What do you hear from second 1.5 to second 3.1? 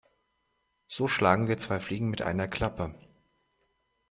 zwei Fliegen mit einer Klappe.